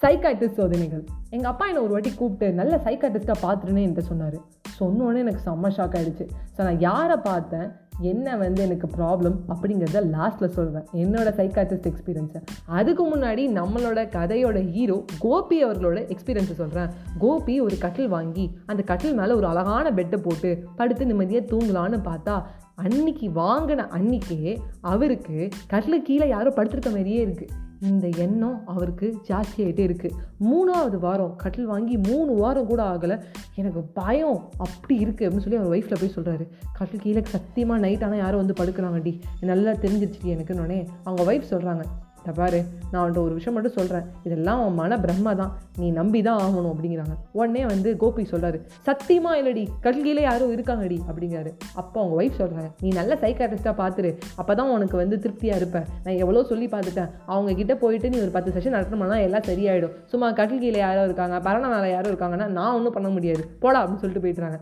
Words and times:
Psychiatrist 0.00 0.58
சோதனைகள். 0.60 1.02
எங்கள் 1.30 1.50
அப்பா 1.50 1.66
என்னை 1.66 1.82
ஒரு 1.82 1.92
வாட்டி 1.92 2.10
கூப்பிட்டு 2.14 2.52
நல்ல 2.52 2.74
சைக்காட்டிஸ்ட்டாக 2.76 3.38
பார்த்துருன்னு 3.42 3.82
என்கிட்ட 3.84 4.00
சொன்னார். 4.00 4.36
சொன்னோன்னே 4.78 5.20
எனக்கு 5.20 5.40
செம்ம 5.44 5.70
ஷாக் 5.76 5.94
ஆகிடுச்சு 5.98 6.24
ஸோ 6.54 6.60
நான் 6.62 6.80
யாரை 6.80 7.16
பார்த்தேன் 7.16 7.68
என்ன 8.00 8.36
வந்து 8.36 8.62
எனக்கு 8.62 8.86
ப்ராப்ளம் 8.96 9.36
அப்படிங்கிறத 9.48 10.02
லாஸ்ட்டில் 10.10 10.52
சொல்கிறேன் 10.52 10.86
என்னோட 10.94 11.28
சைக்காட்டிஸ்ட் 11.38 11.86
எக்ஸ்பீரியன்ஸை 11.86 12.40
அதுக்கு 12.66 13.04
முன்னாடி 13.04 13.42
நம்மளோட 13.52 14.02
கதையோட 14.10 14.60
ஹீரோ 14.74 15.04
கோபி 15.18 15.64
அவர்களோட 15.64 16.00
எக்ஸ்பீரியன்ஸை 16.08 16.54
சொல்கிறேன் 16.54 16.90
கோபி 17.18 17.60
ஒரு 17.60 17.78
கட்டில் 17.78 18.08
வாங்கி 18.08 18.46
அந்த 18.66 18.82
கட்டில் 18.82 19.14
மேலே 19.14 19.32
ஒரு 19.32 19.46
அழகான 19.46 19.92
பெட்டை 19.92 20.20
போட்டு 20.20 20.50
படுத்து 20.76 21.06
நிம்மதியாக 21.06 21.50
தூங்கலான்னு 21.52 22.00
பார்த்தா 22.04 22.34
அன்னைக்கு 22.74 23.28
வாங்கின 23.42 23.86
அன்னைக்கே 23.90 24.58
அவருக்கு 24.80 25.50
கட்டில் 25.66 26.02
கீழே 26.02 26.28
யாரோ 26.28 26.50
படுத்துருக்க 26.50 26.90
மாதிரியே 26.90 27.22
இருக்குது 27.24 27.64
இந்த 27.80 28.08
எண்ணம் 28.16 28.66
அவருக்கு 28.66 29.18
ஜாஸ்தியாகிட்டே 29.28 29.84
இருக்குது 29.86 30.10
மூணாவது 30.40 30.98
வாரம் 30.98 31.36
கட்டில் 31.36 31.66
வாங்கி 31.66 31.96
மூணு 31.96 32.34
வாரம் 32.34 32.66
கூட 32.66 32.82
ஆகலை. 32.82 33.22
எனக்கு 33.54 33.82
பயம் 33.82 34.50
அப்படி 34.56 35.04
இருக்குது 35.04 35.26
அப்படின்னு 35.28 35.38
சொல்லி 35.38 35.56
அவர் 35.56 35.78
ஒய்ஃபில் 35.78 36.00
போய் 36.00 36.14
சொல்கிறாரு 36.14 36.48
கட்டில் 36.72 37.00
கீழே 37.00 37.22
சத்தியமாக 37.24 37.80
நைட் 37.80 38.04
ஆனால் 38.04 38.18
யாரும் 38.18 38.46
வந்து 38.46 38.64
படுக்கிறாங்கடி. 38.64 39.20
நல்லா 39.40 39.70
தெரிஞ்சிருச்சு 39.70 40.14
எனக்குன்னொடனே 40.24 40.86
அவங்க 41.04 41.32
ஒய்ஃப் 41.32 41.52
சொல்கிறாங்க 41.52 41.84
"இத 42.26 42.32
பாரு 42.38 42.60
நான் 42.90 43.00
அவன்கிட்ட 43.00 43.20
ஒரு 43.26 43.34
விஷயம் 43.38 43.56
மட்டும் 43.56 43.76
சொல்கிறேன் 43.78 44.06
இதெல்லாம் 44.26 44.60
அவன் 44.60 44.76
மன 44.80 44.98
பிரம்ம 45.02 45.34
தான். 45.40 45.52
நீ 45.78 45.88
நம்பி 45.98 46.20
தான் 46.28 46.38
ஆகணும் 46.44 46.70
அப்படிங்கிறாங்க. 46.72 47.14
உடனே 47.38 47.62
வந்து 47.72 47.96
கோபி 48.02 48.22
சொல்கிறாரு 48.30 48.58
சத்தியமா 48.86 49.32
இல்லடி 49.40 49.64
கட்டில் 49.84 50.06
கீழே 50.06 50.22
யாரும் 50.28 50.52
இருக்காங்கடி 50.56 50.98
அப்படிங்கிறாரு. 51.10 51.52
அப்போ 51.74 51.96
அவங்க 52.02 52.16
ஒய்ஃப் 52.22 52.40
சொல்கிறாங்க 52.40 52.70
நீ 52.80 52.90
நல்ல 53.00 53.18
சைக்காட்டிஸ்ட்டாக 53.24 53.76
பார்த்துரு 53.82 54.12
அப்போ 54.36 54.54
தான் 54.54 54.72
உனக்கு 54.76 54.96
வந்து 55.02 55.18
திருப்தியாக 55.26 55.60
இருப்பேன். 55.62 55.86
நான் 56.04 56.20
எவ்வளோ 56.24 56.42
சொல்லி 56.52 56.68
பார்த்துட்டேன் 56.72 57.12
அவங்க 57.26 57.52
கிட்டே 57.52 57.76
போயிட்டு 57.84 58.10
நீ 58.14 58.20
ஒரு 58.20 58.34
பத்து 58.38 58.52
செஷன் 58.56 58.76
நடத்தணும்னா 58.78 59.20
எல்லாம் 59.28 59.46
சரியாயிடும். 59.50 59.94
சும்மா 60.06 60.30
கட்டில் 60.32 60.64
கீழே 60.64 60.78
யாரோ 60.78 61.04
இருக்காங்க 61.04 61.38
பரண 61.40 61.88
யாரும் 61.90 62.12
இருக்காங்கன்னா 62.12 62.48
நான் 62.58 62.74
ஒன்றும் 62.74 62.92
பண்ண 62.92 63.08
முடியாது. 63.08 63.44
போடா 63.60 63.80
அப்படின்னு 63.84 64.04
சொல்லிட்டு 64.04 64.26
போயிட்டுறாங்க. 64.26 64.58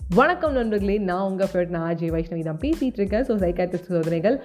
வணக்கம் 0.00 0.52
நண்பர்களே 0.52 0.98
நான் 0.98 1.26
உங்கள் 1.28 1.48
ஃப்ரெண்ட் 1.52 1.72
நான் 1.74 1.94
அஜய் 1.94 2.10
வைஷ்ணவி 2.14 2.42
தான். 2.44 2.58
பேசிகிட்டு 2.60 2.98
இருக்கேன். 3.00 3.24
ஸோ 3.24 3.32
சைக்காட்டிஸ்ட் 3.44 3.90
சோதனைகள். 3.92 4.36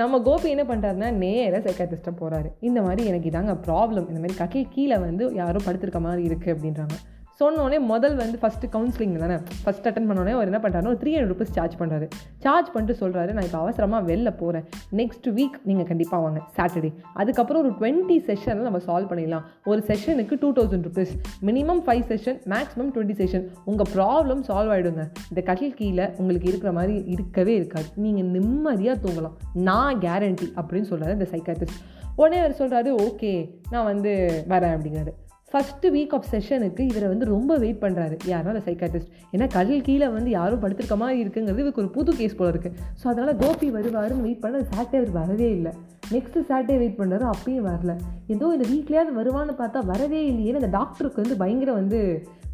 நம்ம 0.00 0.18
கோபி 0.20 0.48
என்ன 0.54 0.64
பண்ணுறாருன்னா 0.70 1.08
நேராக 1.22 1.60
சைக்காட்ரிஸ்ட்டாக 1.66 2.14
போகிறாரு 2.20 2.48
இந்த 2.68 2.78
மாதிரி 2.82 3.02
எனக்கு 3.10 3.30
இதாங்க 3.30 3.52
ப்ராப்ளம் 3.66 4.08
இந்த 4.10 4.20
மாதிரி 4.22 4.34
கக்கி 4.40 4.62
கீழே 4.74 4.96
வந்து 5.04 5.24
யாரோ 5.34 5.60
படுத்திருக்க 5.66 6.00
மாதிரி 6.06 6.22
இருக்குது 6.28 6.54
அப்படின்றாங்க. 6.54 6.96
சொன்னோடனே 7.40 7.78
முதல் 7.90 8.14
வந்து 8.20 8.36
ஃபஸ்ட்டு 8.42 8.68
கவுன்சிலிங் 8.74 9.16
தானே? 9.22 9.36
ஃபஸ்ட் 9.64 9.86
அட்டன் 9.88 10.06
பண்ணோடனே 10.08 10.32
அவர் 10.36 10.48
என்ன 10.50 10.60
பண்ணுறாரு 10.64 10.90
ஒரு 10.92 10.98
த்ரீ 11.02 11.10
ஹண்ட்ரட் 11.14 11.32
ருபீஸ் 11.32 11.52
சார்ஜ் 11.56 11.74
பண்ணுறாரு 11.80 12.06
சார்ஜ் 12.44 12.68
பண்ணிட்டு 12.74 12.94
சொல்கிறாரு 13.00 13.30
நான் 13.36 13.46
இப்போ 13.48 13.58
அவசரமாக 13.58 14.12
வெளில 14.12 14.30
போகிறேன் 14.36 14.64
நெக்ஸ்ட் 15.00 15.28
வீக் 15.38 15.56
நீங்கள் 15.62 15.88
கண்டிப்பாக 15.90 16.22
வாங்க 16.22 16.40
சாட்டர்டே 16.58 16.90
அதுக்கப்புறம் 17.14 17.62
ஒரு 17.62 17.72
டுவெண்ட்டி 17.80 18.16
செஷனில் 18.28 18.66
நம்ம 18.68 18.80
சால்வ் 18.86 19.10
பண்ணிடலாம். 19.10 19.44
ஒரு 19.64 19.82
செஷனுக்கு 19.88 20.38
two 20.44 20.50
thousand 20.52 20.86
rupees 20.88 21.12
minimum 21.48 21.82
five 21.86 22.04
session 22.12 22.38
maximum 22.54 22.92
twenty 22.94 23.16
session 23.22 23.44
உங்கள் 23.64 23.90
ப்ராப்ளம் 23.96 24.42
சால்வ் 24.48 24.72
ஆகிடுங்க 24.76 25.04
இந்த 25.28 25.42
கட்டில் 25.50 25.74
கீழே 25.74 26.08
உங்களுக்கு 26.16 26.48
இருக்கிற 26.48 26.72
மாதிரி 26.72 27.04
இருக்கவே 27.16 27.54
இருக்காது. 27.54 27.88
நீங்கள் 27.96 28.30
நிம்மதியாக 28.36 28.98
தூங்கலாம். 29.04 29.36
நான் 29.68 29.98
கேரண்டி 29.98 30.48
அப்படின்னு 30.60 30.90
சொல்கிறாரு 30.90 31.18
இந்த 31.18 31.28
சைக்காட்டிஸ்ட் 31.34 31.84
உடனே 32.16 32.38
அவர் 32.38 32.58
சொல்கிறாரு 32.62 32.90
ஓகே 33.08 33.32
நான் 33.70 33.84
வந்து 33.84 34.12
வரேன் 34.48 34.74
அப்படிங்கிறாரு. 34.76 35.14
ஃபஸ்ட்டு 35.54 35.90
வீக் 35.90 36.14
ஆஃப் 36.14 36.26
செஷனுக்கு 36.30 36.80
இவரை 36.80 37.08
வந்து 37.08 37.24
ரொம்ப 37.24 37.56
வெயிட் 37.56 37.82
பண்ணுறாரு 37.82 38.16
யாருன்னா 38.26 38.52
அந்த 38.54 38.62
சைக்காட்ரிஸ்ட் 38.64 39.12
ஏன்னா 39.32 39.46
கடல் 39.52 39.80
கீழே 39.80 40.08
வந்து 40.08 40.30
யாரும் 40.30 40.62
படுத்திருக்க 40.62 40.96
மாதிரி 40.96 41.24
இருக்குங்கிறது 41.24 41.58
இவருக்கு 41.58 41.82
ஒரு 41.82 41.90
புது 41.90 42.16
கேஸ் 42.16 42.36
போல 42.36 42.50
இருக்குது 42.50 42.74
ஸோ 43.02 43.06
அதனால் 43.06 43.36
கோபி 43.36 43.70
வருவாருன்னு 43.70 44.20
வெயிட் 44.20 44.40
பண்ண 44.40 44.58
சாட்டர்டே 44.58 44.96
அவர் 44.96 45.10
வரவே 45.10 45.50
இல்லை. 45.50 45.72
நெக்ஸ்ட்டு 46.12 46.46
சாட்டர்டே 46.48 46.78
வெயிட் 46.78 46.98
பண்ணுறாரு 46.98 47.26
அப்பயும் 47.34 47.68
வரல. 47.68 47.94
ஏதோ 48.26 48.56
இந்த 48.56 48.68
வீக்லேயாவது 48.68 49.14
வருவான்னு 49.20 49.54
பார்த்தா 49.58 49.84
வரவே 49.84 50.26
இல்லையே. 50.26 50.52
இந்த 50.52 50.66
டாக்டருக்கு 50.66 51.22
வந்து 51.22 51.36
பயங்கர 51.36 51.72
வந்து 51.72 52.00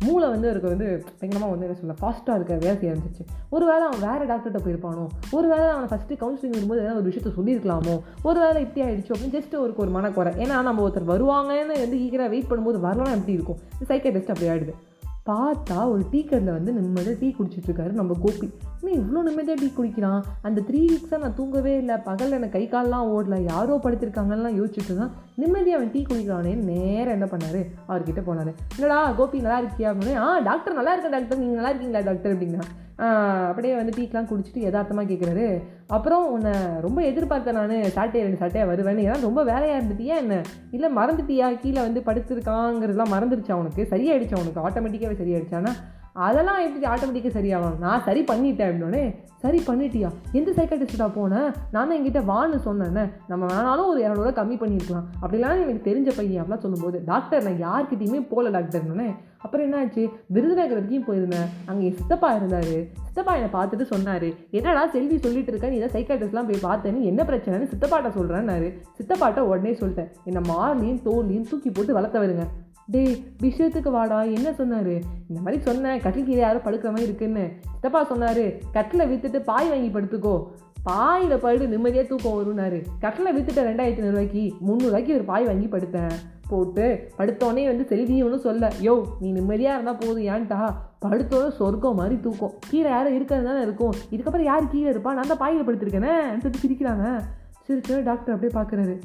மூளை 0.05 0.29
வந்து 0.29 0.47
அவருக்கு 0.49 0.69
வந்து 0.69 1.05
பயங்கரமாக 1.19 1.51
வந்து 1.53 1.67
என்ன 1.67 1.77
சொல்ல 1.79 1.95
ஃபாஸ்ட்டாக 2.01 2.35
இருக்க 2.35 2.55
வேலை 2.55 2.77
செய்ய 2.79 2.93
ஆரம்பிச்சிச்சு. 2.93 3.25
ஒரு 3.51 3.65
வேளை 3.67 3.83
அவன் 3.87 4.01
வேறு 4.09 4.25
டாக்டர்கிட்ட 4.33 4.61
போயிருப்பானோ? 4.65 5.05
ஒரு 5.31 5.49
வேளை 5.49 5.67
அவனை 5.67 5.89
ஃபஸ்ட்டு 5.93 6.19
கவுன்சிலிங் 6.23 6.57
வரும்போது 6.57 6.81
ஏதாவது 6.81 7.01
ஒரு 7.01 7.11
விஷயத்த 7.11 7.33
சொல்லியிருக்கலாமோ? 7.39 7.95
ஒரு 8.23 8.41
வேளை 8.41 8.63
இப்படி 8.63 8.87
ஆகிடுச்சு 8.87 9.13
அப்படின்னு 9.15 9.37
ஜஸ்ட் 9.39 9.55
ஒரு 9.57 9.75
ஒரு 9.77 9.91
மனக்குறை 9.91 10.33
ஏன்னா 10.37 10.63
நம்ம 10.63 10.89
ஒருத்தர் 10.89 11.11
வருவாங்கன்னு 11.13 11.77
வந்து 11.81 11.99
ஈகராக 11.99 12.29
வெயிட் 12.29 12.51
பண்ணும்போது 12.51 12.81
வரலாம் 12.93 13.19
எப்படி 13.19 13.37
இருக்கும்? 13.39 13.61
டெஸ்ட் 14.17 14.33
அப்படி 14.35 14.51
ஆயிடுது 14.53 14.75
பார்த்தா 15.31 15.77
ஒரு 15.91 16.03
டீ 16.11 16.21
கடையில் 16.25 16.57
வந்து 16.59 16.73
நிம்மதியாக 16.73 17.19
டீ 17.21 17.29
குடிச்சிட்டு 17.39 17.69
இருக்காரு 17.69 17.93
நம்ம 18.01 18.13
கோபி. 18.25 18.49
இன்னும் 18.83 19.01
இவ்வளோ 19.01 19.21
நிம்மதியாக 19.27 19.59
டீ 19.61 19.67
குடிக்கிறான். 19.75 20.23
அந்த 20.47 20.61
த்ரீ 20.69 20.79
வீக்ஸாக 20.91 21.19
நான் 21.25 21.37
தூங்கவே 21.37 21.73
இல்லை. 21.83 21.97
பகலில் 22.07 22.37
எனக்கு 22.39 22.57
கை 22.57 22.65
கால்லாம் 22.73 23.11
ஓடல. 23.17 23.37
யாரோ 23.51 23.75
படுத்திருக்காங்கலாம் 23.85 24.57
யோசிச்சுட்டு 24.61 24.95
தான் 25.01 25.13
நிம்மதியாக 25.43 25.79
அவன் 25.79 25.93
டீ 25.95 26.01
குடிக்கிறானே 26.09 26.53
நேராக 26.71 27.15
என்ன 27.17 27.27
பண்ணார்? 27.33 27.61
அவர்கிட்ட 27.91 28.23
போனார். 28.29 28.51
என்னடா 28.77 28.99
கோபி 29.21 29.45
நல்லா 29.45 29.61
இருக்கியா? 29.63 29.91
அப்படின்னு 29.93 30.17
ஆ 30.25 30.27
டாக்டர் 30.49 30.79
நல்லா 30.81 30.95
இருக்கேன் 30.95 31.15
டாக்டர் 31.17 31.41
நீங்கள் 31.43 31.61
நல்லா 31.61 31.73
இருக்கீங்களா 31.73 32.03
டாக்டர் 32.09 32.35
அப்படின்னா 32.37 32.65
அப்படியே 33.51 33.73
வந்து 33.79 33.95
டீக்கெலாம் 33.99 34.29
குடிச்சிட்டு 34.31 34.67
யதார்த்தமாக 34.67 35.09
கேட்குறாரு 35.13 35.47
அப்புறம் 35.97 36.27
உன்னை 36.35 36.53
ரொம்ப 36.85 36.99
எதிர்பார்த்தேன் 37.13 37.59
நான். 37.61 37.79
சாட்டே 37.97 38.27
ரெண்டு 38.27 38.43
சாட்டையாக 38.43 38.71
வருவேன்னு. 38.73 39.07
ஏன்னா 39.07 39.17
ரொம்ப 39.29 39.41
வேலையாக 39.53 39.81
இருந்துட்டியா 39.81 40.17
என்ன? 40.25 40.43
இல்லை 40.77 40.91
மறந்துட்டியா? 41.01 41.49
கீழே 41.63 41.81
வந்து 41.89 42.03
படுத்திருக்காங்கிறதுலாம் 42.11 43.15
மறந்துருச்சு 43.17 43.57
அவனுக்கு 43.59 43.91
சரியாயிடுச்சு 43.95 44.39
அவனுக்கு 44.41 44.65
ஆட்டோமேட்டிக்காகவே 44.67 45.21
சரியாயிடுச்சானா 45.25 45.73
அதெல்லாம் 46.15 46.65
எப்படி 46.65 46.87
ஆட்டோமேட்டிக்காக 46.93 47.35
சரியாகும்? 47.39 47.77
நான் 47.85 48.03
சரி 48.07 48.23
பண்ணிட்டேன் 48.31 48.71
அப்படின்னே 48.71 49.05
சரி 49.45 49.61
பண்ணிட்டியா? 49.69 50.09
எந்த 50.39 50.51
சைக்காட்டிஸ்டா 50.57 51.07
போனேன் 51.17 51.49
நான் 51.73 51.89
தான் 51.89 51.97
என்கிட்ட 51.97 52.21
வான்னு 52.31 52.59
சொன்னேன்னே 52.67 53.05
நம்ம 53.31 53.43
வேணாலும் 53.53 53.89
ஒரு 53.93 54.01
இரநூறுவா 54.05 54.33
கம்மி 54.39 54.57
பண்ணியிருக்கலாம். 54.61 55.07
அப்படிலாம் 55.23 55.63
எனக்கு 55.65 55.89
தெரிஞ்ச 55.89 56.11
பையன் 56.17 56.41
அப்படிலாம் 56.43 56.65
சொல்லும்போது 56.65 57.05
டாக்டர் 57.11 57.47
நான் 57.47 57.63
யார்கிட்டையுமே 57.67 58.21
போகல 58.33 58.53
டாக்டர்னே 58.57 59.09
அப்புறம் 59.45 59.65
என்னாச்சு? 59.67 60.03
விருதுநகர் 60.35 60.79
வரைக்கும் 60.79 61.07
போயிருந்தேன். 61.09 61.49
அங்கே 61.71 61.87
என் 61.89 61.99
சித்தப்பா 62.01 62.29
இருந்தார். 62.35 62.75
சித்தப்பா 63.07 63.33
என்னை 63.39 63.51
பார்த்துட்டு 63.59 63.87
சொன்னார். 63.95 64.29
என்னடா 64.59 64.83
செல்வி 64.97 65.19
சொல்லிட்டு 65.19 65.53
இருக்க? 65.53 65.69
நீ 65.69 65.79
ஏதாவது 65.81 65.97
சைக்காட்டிஸ்ட்லாம் 65.97 66.49
போய் 66.51 66.67
பார்த்தேன்னு 66.69 67.09
என்ன 67.11 67.23
பிரச்சனைன்னு 67.31 67.71
சித்தப்பாட்ட 67.73 68.11
சொல்கிறேன்னாரு 68.19 68.69
சித்தப்பாட்ட 68.99 69.41
உடனே 69.51 69.73
சொல்லிட்டேன். 69.81 70.13
என்னை 70.25 70.43
மாலையும் 70.53 71.03
தோல்லையும் 71.09 71.49
தூக்கி 71.53 71.71
போட்டு 71.71 71.99
வளர்த்த 71.99 72.19
வருங்க 72.25 72.47
டேய் 72.89 73.15
விஷயத்துக்கு 73.43 73.91
வாடா 73.97 74.17
என்ன 74.37 74.49
சொன்னார்? 74.59 74.95
இந்த 75.29 75.39
மாதிரி 75.45 75.59
சொன்னேன் 75.67 76.01
கட்டில் 76.05 76.27
கீழே 76.29 76.43
யாரும் 76.45 76.65
படுக்கிற 76.65 76.91
மாதிரி 76.95 77.09
இருக்குன்னு. 77.09 77.45
சித்தப்பா 77.73 78.01
சொன்னார் 78.11 78.45
கட்டில் 78.77 79.09
விற்றுட்டு 79.11 79.41
பாய் 79.51 79.71
வாங்கி 79.73 79.91
படுத்துக்கோ. 79.97 80.35
பாயில் 80.89 81.43
படுத்து 81.45 81.67
நிம்மதியாக 81.73 82.07
தூக்கம் 82.09 82.37
வரும்னாரு. 82.39 82.79
கட்டில் 83.05 83.35
விற்றுட்ட 83.37 83.63
ரெண்டாயிரத்தி 83.69 84.03
ஐநூறுவாய்க்கு 84.03 84.45
முந்நூறுவாய்க்கு 84.69 85.17
ஒரு 85.19 85.27
பாய் 85.31 85.49
வாங்கி 85.51 85.69
படுத்தேன். 85.75 86.15
போட்டு 86.51 86.87
படுத்தோடனே 87.19 87.65
வந்து 87.71 87.85
செல்வியும் 87.91 88.27
ஒன்றும் 88.29 88.47
சொல்ல 88.47 88.73
யோ 88.87 88.95
நீ 89.21 89.29
நிம்மதியாக 89.39 89.77
இருந்தால் 89.77 90.01
போதும் 90.03 90.27
ஏன்ட்டா 90.33 90.61
படுத்தோட 91.05 91.45
சொர்க்கம் 91.61 91.99
மாதிரி 92.01 92.17
தூக்கம். 92.27 92.57
கீழே 92.71 92.89
யாரும் 92.97 93.17
இருக்கிறது 93.19 93.49
தானே 93.51 93.63
இருக்கும். 93.67 93.95
இதுக்கப்புறம் 94.15 94.51
யார் 94.53 94.73
கீழே 94.75 94.91
இருப்பா? 94.95 95.13
நான் 95.19 95.31
தான் 95.33 95.43
பாயில் 95.45 95.69
படுத்திருக்கேனே? 95.69 96.15
சொல்லிட்டு 96.43 96.65
சிரிக்கிறாங்க. 96.65 97.07
சிரிச்சு 97.69 98.03
டாக்டர் 98.11 98.35
அப்படியே 98.35 98.55
பார்க்குறாரு 98.59 98.97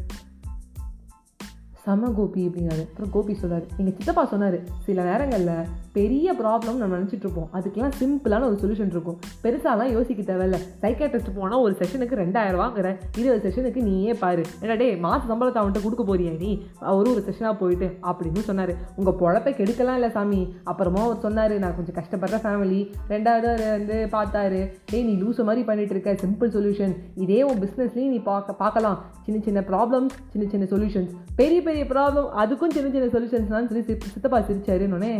செம 1.88 2.09
கோபி 2.16 2.42
அப்படிங்கிறாரு. 2.48 2.84
அப்புறம் 2.90 3.12
கோபி 3.12 3.34
சொல்கிறார் 3.34 3.68
எங்கள் 3.78 3.96
சித்தப்பா 3.98 4.24
சொன்னார் 4.25 4.58
சில 4.86 5.03
நேரங்களில் 5.09 5.68
பெரிய 5.97 6.34
ப்ராப்ளம் 6.41 6.80
நம்ம 6.81 6.94
நினச்சிட்ருப்போம் 6.97 7.50
அதுக்கெல்லாம் 7.58 7.96
சிம்பிளான 8.02 8.47
ஒரு 8.50 8.58
சொல்யூஷன் 8.63 8.91
இருக்கும். 8.96 9.18
பெருசாலாம் 9.44 9.91
யோசிக்க 9.96 10.22
தேவையில்ல. 10.31 10.58
சைக்காட்ரிஸ்ட் 10.84 11.31
போனால் 11.38 11.63
ஒரு 11.66 11.74
செஷனுக்கு 11.81 12.22
ரெண்டாயிரரூவாங்கிற 12.24 12.88
இருபது 13.19 13.41
செஷனுக்கு 13.46 13.81
நீயே 13.90 14.13
பாரு. 14.24 14.44
ஏன்னா 14.63 14.78
டே 14.84 14.90
மாத 15.06 15.22
சம்பளத்தை 15.31 15.59
அவன்கிட்ட 15.62 15.81
கொடுக்க 15.86 16.03
போறியா 16.09 16.34
நீ? 16.44 16.52
ஒரு 17.00 17.07
ஒரு 17.13 17.24
செஷனாக 17.28 17.56
போயிட்டு 17.62 17.90
அப்படின்னு 18.09 18.44
சொன்னார். 18.50 18.74
உங்கள் 19.00 19.18
பொழப்பை 19.24 19.53
கெடுக்கலாம் 19.59 20.00
இல்லை 20.00 20.12
சாமி. 20.18 20.41
அப்புறமா 20.72 21.02
அவர் 21.07 21.24
சொன்னார் 21.25 21.56
நான் 21.63 21.75
கொஞ்சம் 21.78 21.97
கஷ்டப்படுற 22.00 22.40
ஃபேமிலி 22.46 22.80
ரெண்டாவது 23.13 23.47
அவர் 23.52 23.66
வந்து 23.78 23.97
பார்த்தாரு 24.16 24.62
டேய் 24.91 25.06
நீ 25.09 25.13
லூஸ் 25.24 25.41
மாதிரி 25.50 25.63
பண்ணிட்டு 25.69 25.94
இருக்க 25.95 26.13
சிம்பிள் 26.24 26.54
சொல்யூஷன் 26.56 26.94
இதே 27.25 27.39
உன் 27.50 27.62
பிஸ்னஸ்லேயும் 27.63 28.13
நீ 28.16 28.22
பார்க்க 28.31 28.62
பார்க்கலாம் 28.63 28.98
சின்ன 29.25 29.42
சின்ன 29.48 29.60
ப்ராப்ளம்ஸ் 29.72 30.16
சின்ன 30.33 30.48
சின்ன 30.54 30.68
சொல்யூஷன்ஸ் 30.74 31.12
பெரிய 31.42 31.60
பெரிய 31.68 31.83
ப்ராப்ளம் 31.94 32.31
அதுக்கும் 32.44 32.75
சின்ன 32.77 32.89
சின்ன 32.95 33.10
சொல்யூஷன்ஸ்லாம் 33.18 33.69
சொல்லி 33.72 33.86
சித்தப்பா 34.16 34.39
சிரிச்சாருன்னொன்னே 34.50 35.13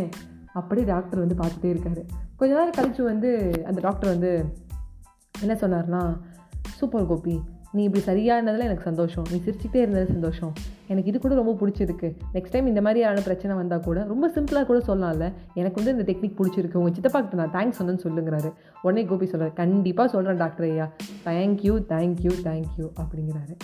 அப்படியே 0.60 0.86
டாக்டர் 0.94 1.22
வந்து 1.24 1.38
பார்த்துட்டே 1.42 1.70
இருக்காரு. 1.74 2.02
கொஞ்ச 2.40 2.50
நேரம் 2.58 2.76
கழிச்சு 2.78 3.02
வந்து 3.12 3.30
அந்த 3.66 3.78
டாக்டர் 3.86 4.12
வந்து 4.14 4.32
என்ன 5.40 5.54
சொன்னார்னா 5.62 6.02
சூப்பர் 6.78 7.08
கோபி 7.12 7.36
நீ 7.76 7.82
இப்படி 7.86 8.02
சரியானதில் 8.04 8.66
எனக்கு 8.66 8.82
சந்தோஷம். 8.82 9.26
நீ 9.30 9.36
சிரிச்சுக்கிட்டே 9.46 9.80
இருந்தது 9.84 10.06
சந்தோஷம். 10.06 10.52
எனக்கு 10.90 11.10
இது 11.10 11.18
கூட 11.24 11.34
ரொம்ப 11.40 11.52
பிடிச்சிருக்கு. 11.60 12.08
நெக்ஸ்ட் 12.34 12.54
டைம் 12.54 12.70
இந்த 12.70 12.80
மாதிரியான 12.86 13.22
பிரச்சனை 13.26 13.56
வந்தால் 13.56 13.82
கூட 13.86 14.04
ரொம்ப 14.12 14.26
சிம்பிளாக 14.36 14.66
கூட 14.70 14.78
சொல்லலாம்ல. 14.86 15.26
எனக்கு 15.60 15.78
வந்து 15.80 15.92
இந்த 15.96 16.04
டெக்னிக் 16.10 16.38
பிடிச்சிருக்கு. 16.38 16.80
உங்கள் 16.80 16.94
சித்தப்பாக்கிட்ட 16.98 17.40
நான் 17.40 17.52
தேங்க்ஸ் 17.56 17.78
சொன்னேன்னு 17.80 18.04
சொல்லுங்கிறாரு. 18.06 18.52
உடனே 18.82 19.04
கோபி 19.10 19.26
சொல்கிறார் 19.26 19.58
கண்டிப்பாக 19.62 20.08
சொல்கிறேன் 20.14 20.40
டாக்டர் 20.44 20.66
ஐயா. 20.70 20.86
தேங்க்யூ 21.26 21.74
தேங்க்யூ 21.92 22.32
தேங்க்யூ 22.48 22.86
அப்படிங்கிறாரு. 23.02 23.56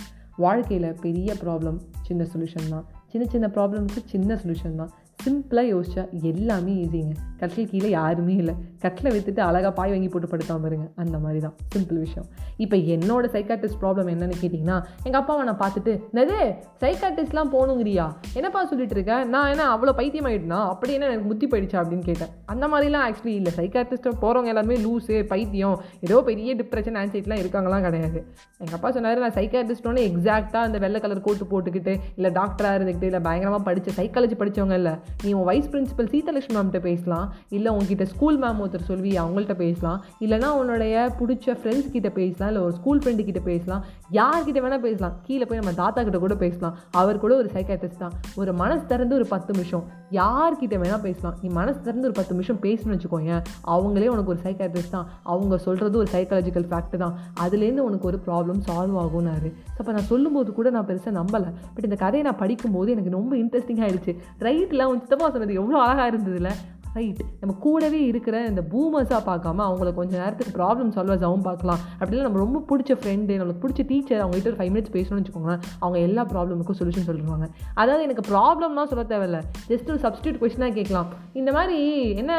வாழ்க்கையில் 0.45 0.89
பெரிய 1.05 1.33
ப்ராப்ளம் 1.43 1.79
சின்ன 2.01 2.23
சொல்யூஷன் 2.31 2.69
தான். 2.69 2.85
சின்ன 3.11 3.27
சின்ன 3.33 3.47
ப்ராப்ளம்க்கு 3.55 3.99
சின்ன 4.13 4.39
சொல்யூஷன் 4.43 4.79
தான். 4.81 4.91
சிம்பிளாக 5.23 5.67
யோசிச்சா 5.73 6.03
எல்லாமே 6.31 6.73
ஈஸிங்க 6.83 7.13
கட்டில் 7.39 7.69
கீழே 7.71 7.89
யாருமே 7.95 8.33
இல்லை. 8.41 8.53
கட்டில் 8.83 9.11
விற்றுட்டு 9.13 9.41
அழகாக 9.45 9.71
பாய் 9.77 9.91
வாங்கி 9.93 10.09
போட்டு 10.11 10.27
படுத்தாமல் 10.31 10.67
இருங்க. 10.69 10.85
அந்த 11.01 11.17
மாதிரி 11.23 11.39
தான் 11.45 11.55
சிம்பிள் 11.73 11.99
விஷயம். 12.03 12.27
இப்போ 12.63 12.77
என்னோட 12.95 13.25
சைக்காட்டிஸ்ட் 13.35 13.79
ப்ராப்ளம் 13.81 14.09
என்னன்னு 14.13 14.35
கேட்டிங்கன்னா 14.41 14.77
எங்கள் 15.07 15.19
அப்பாவை 15.21 15.43
நான் 15.49 15.59
பார்த்துட்டு 15.63 15.93
நெதே 16.17 16.39
சைக்காட்டிஸ்ட்லாம் 16.83 17.51
போகணுங்கிறியா? 17.55 18.05
என்னப்பா 18.39 18.61
சொல்லிட்டு 18.71 18.95
இருக்க? 18.97 19.15
நான் 19.33 19.49
என்ன 19.53 19.65
அவ்வளோ 19.75 19.93
பைத்தியம் 19.99 20.27
ஆகிட்டுனா 20.29 20.59
அப்படி 20.73 20.93
என்ன 20.97 21.09
எனக்கு 21.11 21.29
முத்தி 21.31 21.49
போயிடுச்சா? 21.53 21.79
அப்படின்னு 21.83 22.05
கேட்டேன். 22.09 22.31
அந்த 22.53 22.67
மாதிரிலாம் 22.73 23.05
ஆக்சுவலி 23.07 23.35
இல்லை. 23.41 23.53
சைக்காட்டிஸ்ட்டை 23.59 24.13
போகிறவங்க 24.23 24.53
எல்லாருமே 24.53 24.77
லூஸு 24.85 25.17
பைத்தியம் 25.33 25.77
ஏதோ 26.07 26.19
பெரிய 26.29 26.55
டிப்ரெஷன் 26.61 26.99
ஆன்சைட்லாம் 27.03 27.43
இருக்காங்களாம் 27.43 27.87
கிடையாது. 27.87 28.21
எங்கள் 28.63 28.77
அப்பா 28.79 28.91
சொன்னார் 28.97 29.25
நான் 29.25 29.37
சைக்காட்டிஸ்டோன்னு 29.39 30.05
எக்ஸாக்டாக 30.11 30.69
அந்த 30.69 30.77
வெள்ளை 30.85 31.01
கலர் 31.05 31.25
கோட்டு 31.27 31.51
போட்டுக்கிட்டு 31.53 31.95
இல்லை 32.19 32.31
டாக்டராக 32.39 32.77
இருந்துக்கிட்டு 32.79 33.11
இல்லை 33.11 33.23
பயங்கரமாக 33.29 33.63
படித்த 33.69 33.97
சைக்காலஜி 34.01 34.37
படித்தவங்க 34.43 34.77
இல்லை. 34.83 34.95
நீ 35.25 35.31
உன் 35.39 35.47
வைஸ் 35.49 35.69
பிரின்சிபல் 35.73 36.09
சீதலட்சுமி 36.13 36.55
மேம்கிட்ட 36.57 36.81
பேசலாம். 36.89 37.27
இல்லை 37.57 37.69
உங்ககிட்ட 37.75 38.05
ஸ்கூல் 38.13 38.39
மேம் 38.43 38.59
ஒருத்தர் 38.63 38.87
சொல்வி 38.91 39.11
அவங்கள்ட்ட 39.23 39.55
பேசலாம். 39.63 39.99
இல்லைனா 40.25 40.49
உன்னுடைய 40.59 40.95
பிடிச்ச 41.19 41.55
ஃப்ரெண்ட்ஸ் 41.61 41.91
கிட்ட 41.95 42.09
பேசலாம். 42.19 42.49
இல்லை 42.51 42.63
ஒரு 42.67 42.75
ஸ்கூல் 42.79 43.01
ஃப்ரெண்டு 43.03 43.25
கிட்ட 43.29 43.43
பேசலாம். 43.51 43.83
யார்கிட்ட 44.19 44.59
வேணால் 44.65 44.83
பேசலாம். 44.87 45.15
கீழே 45.27 45.45
போய் 45.49 45.61
நம்ம 45.61 45.75
தாத்தா 45.81 46.03
கிட்ட 46.09 46.19
கூட 46.25 46.37
பேசலாம். 46.45 46.75
அவர் 47.01 47.21
கூட 47.23 47.33
ஒரு 47.41 47.49
சைக்காட்டிஸ்ட் 47.55 48.01
தான். 48.03 48.15
ஒரு 48.41 48.53
மனசு 48.61 48.85
திறந்து 48.91 49.15
ஒரு 49.19 49.27
பத்து 49.33 49.53
நிமிஷம். 49.57 49.85
யார்கிட்ட 50.19 50.75
வேணால் 50.83 51.03
பேசலாம். 51.07 51.35
நீ 51.43 51.49
மனசு 51.59 51.79
திறந்து 51.87 52.07
ஒரு 52.09 52.17
பத்து 52.19 52.33
நிமிஷம் 52.37 52.61
பேசணும்னு 52.65 52.97
வச்சுக்கோங்க 52.97 53.33
அவங்களே 53.75 54.09
உனக்கு 54.15 54.33
ஒரு 54.33 54.41
சைக்காட்ரிஸ்ட் 54.45 54.95
தான். 54.97 55.07
அவங்க 55.33 55.57
சொல்கிறது 55.67 55.95
ஒரு 56.01 56.09
சைக்காலஜிக்கல் 56.15 56.67
ஃபேக்ட் 56.71 56.97
தான். 57.03 57.15
அதுலேருந்து 57.45 57.85
உனக்கு 57.89 58.07
ஒரு 58.11 58.19
ப்ராப்ளம் 58.27 58.61
சால்வ் 58.67 58.97
ஆகும்னாரு. 59.03 59.49
ஸோ 59.73 59.79
அப்போ 59.81 59.93
நான் 59.97 60.09
சொல்லும்போது 60.11 60.49
கூட 60.59 60.69
நான் 60.75 60.87
பெருசாக 60.89 61.13
நம்பலை. 61.19 61.49
பட் 61.75 61.87
இந்த 61.89 61.97
கதையை 62.03 62.23
நான் 62.27 62.39
படிக்கும்போது 62.43 62.91
எனக்கு 62.95 63.11
ரொம்ப 63.17 63.33
இன்ட்ரெஸ்டிங் 63.43 63.81
ஆகிடுச்சு 63.85 64.13
ரைட்டில் 64.47 64.85
உன் 64.95 65.01
சித்தப்பா 65.01 65.29
சொன்னது 65.29 65.53
எவ்வளோ 65.53 65.77
அழகாக 65.81 66.09
இருந்ததுல? 66.11 66.49
ரைட் 66.95 67.23
நம்ம 67.39 67.55
கூடவே 67.59 68.03
இருக்கிற 68.03 68.45
இந்த 68.45 68.63
பூமர்ஸாக 68.69 69.29
பார்க்காம 69.29 69.59
அவங்கள 69.59 69.93
கொஞ்சம் 69.93 70.19
நேரத்துக்கு 70.19 70.63
ப்ராப்ளம் 70.63 70.91
சால்வர்ஸாகவும் 70.91 71.41
பார்க்கலாம். 71.41 71.77
அப்படிலாம் 71.99 72.21
நம்ம 72.21 72.37
ரொம்ப 72.37 72.77
பிடிச்ச 72.77 72.89
ஃப்ரெண்டு 72.89 73.33
நம்மளுக்கு 73.33 73.61
பிடிச்ச 73.61 73.83
டீச்சர் 73.87 74.27
அவங்ககிட்ட 74.27 74.45
ஒரு 74.45 74.55
ஃபைவ் 74.55 74.73
மினிட்ஸ் 74.73 74.95
பேசணும்னு 74.95 75.25
வச்சுக்கோங்களேன் 75.25 75.61
அவங்க 75.79 75.99
எல்லா 75.99 76.25
ப்ராப்ளமுக்கும் 76.25 76.79
சொல்யூஷன் 76.79 77.07
சொல்லிடுவாங்க. 77.07 77.49
அதாவது 77.73 78.03
எனக்கு 78.03 78.33
ப்ராப்ளம்லாம் 78.33 78.85
சொல்ல 78.85 79.03
தேவையில்ல. 79.07 79.43
ஜஸ்ட் 79.71 79.89
ஒரு 79.89 79.99
சப்ஸ்டியூட் 79.99 80.41
கொஸ்டினாக 80.41 80.73
கேட்கலாம். 80.73 81.05
இந்த 81.33 81.51
மாதிரி 81.51 82.09
என்ன 82.15 82.33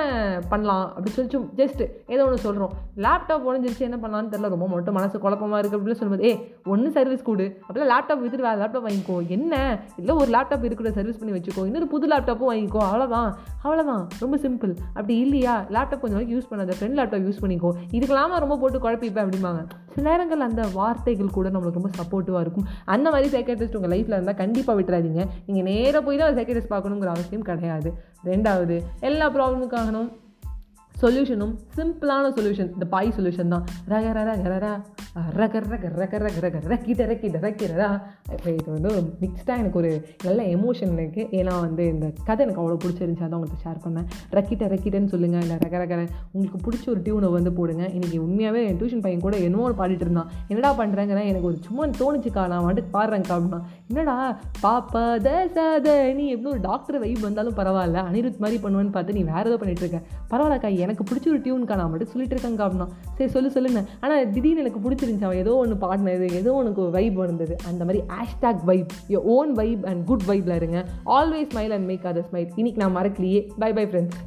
பண்ணலாம்? 0.49 0.93
அப்படின்னு 0.97 1.07
சொல்லி 1.07 1.37
ஜஸ்ட் 1.57 1.91
ஏதோ 2.07 2.25
ஒன்று 2.25 2.39
சொல்கிறோம் 2.39 2.73
லேப்டாப் 2.97 3.43
உடஞ்சிருச்சு 3.49 3.81
என்ன 3.81 3.97
பண்ணலாம்னு 3.97 4.27
தெரியல. 4.27 4.49
ரொம்ப 4.49 4.69
மட்டும் 4.69 4.95
மனசு 4.95 5.19
குழப்பமாக 5.19 5.69
இருக்குது 5.69 5.71
அப்படின்னு 5.71 5.93
சொல்லும்போது 5.93 6.25
ஏ 6.25 6.55
ஒன்று 6.65 6.91
சர்வீஸ் 6.91 7.23
கொடு. 7.23 7.59
அப்படிலாம் 7.69 7.93
லேப்டாப் 7.93 8.21
வித்துட்டு 8.25 8.47
வேறு 8.47 8.63
லேப்டாப் 8.63 8.91
வாங்கிக்கோ. 8.91 9.27
என்ன? 9.27 9.81
இல்லை 9.97 10.15
ஒரு 10.15 10.39
லேப்டாப் 10.39 10.65
இருக்கிற 10.65 10.91
சர்வீஸ் 10.91 11.19
பண்ணி 11.19 11.39
வச்சுக்கோ. 11.39 11.65
இன்னொரு 11.65 11.87
புது 11.87 12.09
லேப்டாப்பும் 12.09 12.49
வாங்கிக்கோ. 12.51 12.79
அவ்வளோதான் 12.81 13.33
அவ்வளோதான் 13.65 14.07
ரொம்ப 14.19 14.45
சிம்பிள் 14.47 14.75
அப்படி 14.89 15.19
இல்லையா? 15.19 15.55
லேப்டாப் 15.77 16.03
கொஞ்சம் 16.05 16.19
வரைக்கும் 16.19 16.37
யூஸ் 16.39 16.51
பண்ணாத. 16.53 16.75
ஃப்ரெண்ட் 16.79 16.99
லேப்டாப் 17.01 17.27
யூஸ் 17.29 17.43
பண்ணிக்கோ. 17.45 17.73
இதுக்கெல்லாம 17.97 18.39
ரொம்ப 18.45 18.59
போட்டு 18.63 18.85
குழப்பிப்பேன் 18.87 19.25
அப்படிம்பாங்க. 19.27 19.63
சில 19.95 20.11
நேரங்கள் 20.11 20.41
அந்த 20.41 20.63
வார்த்தைகள் 20.75 21.35
கூட 21.37 21.49
நம்மளுக்கு 21.49 21.81
ரொம்ப 21.81 21.91
சப்போர்ட்டிவாக 22.01 22.41
இருக்கும். 22.41 22.67
அந்த 22.85 23.11
மாதிரி 23.11 23.29
சைக்காட்ரிஸ்ட் 23.37 23.77
உங்கள் 23.81 23.93
லைஃப்பில் 23.95 24.17
இருந்தால் 24.17 24.41
கண்டிப்பாக 24.43 24.81
விட்டுறாதீங்க. 24.81 25.25
நீங்கள் 25.47 25.67
நேராக 25.71 26.05
போய் 26.05 26.17
தான் 26.17 26.37
சைக்காட்ரிஸ்ட் 26.39 26.73
பார்க்கணுங்கிற 26.75 27.13
அவசியம் 27.17 27.49
கிடையாது. 27.51 27.93
ரெண்டாவது 28.25 28.79
எல்லா 29.01 29.29
ப்ராப்ளமுக்காகணும் 29.35 30.09
சொல்யூஷனும் 30.97 31.55
சிம்பிளான 31.77 32.27
சொல்யூஷன் 32.37 32.71
இந்த 32.73 32.87
பாய் 32.87 33.11
சொல்யூஷன் 33.17 33.53
தான் 33.55 33.65
ரக 33.89 34.13
ரக 34.19 34.31
ரக 34.55 34.71
ரக 35.37 35.61
ரக 35.63 35.83
ரக 35.95 36.19
ரக 36.19 36.39
ரக 36.45 36.57
ரக்கிட்ட 36.67 37.03
ரக்கிட்ட 37.07 37.39
ரக்கிறதா 37.43 37.89
இப்போ 38.33 38.49
இது 38.51 38.69
வந்து 38.69 38.91
மிக்ஸ்டாக 39.21 39.57
எனக்கு 39.59 39.79
ஒரு 39.79 39.91
நல்ல 40.25 40.41
எமோஷன் 40.55 40.93
எனக்கு 40.95 41.23
ஏன்னா 41.39 41.55
வந்து 41.61 41.85
இந்த 41.87 42.07
கதை 42.25 42.41
எனக்கு 42.47 42.63
அவ்வளோ 42.63 42.79
பிடிச்சிருந்துச்சு 42.83 43.27
அதான் 43.27 43.39
உங்களுக்கு 43.39 43.63
ஷேர் 43.63 43.83
பண்ணேன் 43.85 44.07
ரக்கிட்ட 44.33 44.69
ரக்கிட்டன்னு 44.69 45.09
சொல்லுங்கள் 45.09 45.43
இல்லை 45.43 45.59
ரக 45.65 45.83
ரக 45.85 45.95
உங்களுக்கு 46.33 46.61
பிடிச்ச 46.67 46.87
ஒரு 46.89 47.03
டியூனை 47.03 47.31
வந்து 47.31 47.53
போடுங்க 47.53 47.85
இன்றைக்கி 47.93 48.19
உண்மையாகவே 48.19 48.63
என் 48.69 48.79
டியூஷன் 48.79 49.05
பையன் 49.07 49.25
கூட 49.27 49.37
என்னமோ 49.41 49.71
பாடிட்டு 49.79 50.07
இருந்தான் 50.07 50.31
என்னடா 50.49 50.73
பண்ணுறேங்கன்னா 50.81 51.25
எனக்கு 51.25 51.49
ஒரு 51.49 51.59
சும்மா 51.63 51.87
தோணுச்சுக்கா 52.01 52.45
நான் 52.47 52.67
வந்துட்டு 52.67 52.93
பாடுறேங்க்கா 52.93 53.37
அப்படின்னா 53.37 53.61
என்னடா 53.89 54.17
பாப்பா 54.63 55.05
த 55.23 55.31
சத 55.55 55.89
நீ 56.15 56.27
எப்படி 56.29 56.51
ஒரு 56.51 56.61
டாக்டர் 56.61 56.99
வைப் 56.99 57.23
வந்தாலும் 57.23 57.59
பரவாயில்ல 57.59 58.03
அனிருத் 58.09 58.39
மாதிரி 58.39 58.61
பண்ணுவேன்னு 58.63 58.91
பார்த்து 58.91 59.19
நீ 59.19 59.25
வேறு 59.33 59.49
ஏதோ 59.49 59.59
பண்ணிட்டு 59.59 59.85
இருக்க 59.85 60.01
பரவாயில்லக்கா 60.31 60.71
எனக்கு 60.87 61.05
பிடிச்ச 61.15 61.29
ஒரு 61.29 61.41
டியூன்க்கா 61.41 61.77
நான் 61.77 61.91
மட்டும் 61.91 62.09
சொல்லிட்டு 62.09 62.37
இருக்கேன் 62.37 62.67
அப்படின்னா 62.67 62.87
சரி 63.17 63.31
சொல்லு 63.31 63.51
சொல்லுங்க 63.51 63.85
ஆனால் 64.01 64.31
திடீர்னு 64.31 64.59
எனக்கு 64.59 64.91
பிடிச்சிருந்துச்சு. 64.91 65.25
அவன் 65.25 65.37
ஏதோ 65.37 65.55
ஒன்று 65.55 65.77
பாடினது 65.81 66.33
ஏதோ 66.33 66.53
உனக்கு 66.53 66.91
வைப் 66.91 67.15
வந்தது. 67.15 67.57
அந்த 67.67 67.85
மாதிரி 67.85 68.05
hashtag 68.07 68.65
vibe 68.65 68.93
your 69.09 69.17
own 69.17 69.53
vibe 69.53 69.87
and 69.87 70.07
good 70.07 70.23
வைப்பில் 70.29 70.55
இருங்க. 70.55 70.85
Always 71.07 71.49
smile 71.55 71.71
and 71.71 71.85
make 71.85 72.05
other 72.05 72.25
smile 72.33 72.49
இன்னைக்கு 72.55 72.89
நான் 72.89 72.97
மறக்கலையே. 72.97 73.51
By 73.59 73.73
bye 73.73 73.85
friends 73.85 74.25